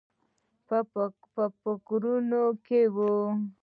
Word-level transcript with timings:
په 1.35 1.41
فکرونو 1.61 2.43
کې 2.65 2.81
و. 2.95 2.97